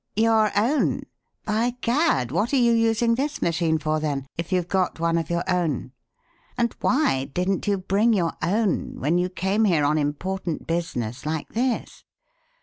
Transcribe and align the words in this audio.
"Your 0.15 0.49
own! 0.57 1.03
By 1.45 1.75
Gad! 1.81 2.31
What 2.31 2.53
are 2.53 2.57
you 2.57 2.71
using 2.71 3.13
this 3.13 3.39
machine 3.39 3.77
for, 3.77 3.99
then, 3.99 4.25
if 4.35 4.51
you've 4.51 4.67
got 4.67 4.99
one 4.99 5.15
of 5.15 5.29
your 5.29 5.43
own? 5.47 5.91
And 6.57 6.75
why 6.81 7.25
didn't 7.25 7.67
you 7.67 7.77
bring 7.77 8.11
your 8.13 8.33
own 8.41 8.99
when 8.99 9.19
you 9.19 9.29
came 9.29 9.65
here 9.65 9.85
on 9.85 9.99
important 9.99 10.65
business 10.65 11.23
like 11.23 11.49
this?" 11.49 12.03